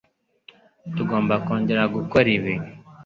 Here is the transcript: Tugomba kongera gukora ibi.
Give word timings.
Tugomba 0.95 1.33
kongera 1.45 1.83
gukora 1.95 2.27
ibi. 2.37 2.53